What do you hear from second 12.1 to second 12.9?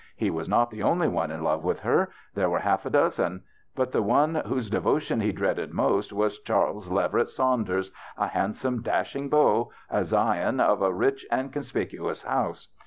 house.